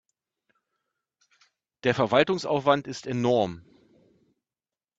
Der 1.83 1.93
Verwaltungsaufwand 1.93 2.87
ist 2.87 3.05
enorm. 3.05 3.63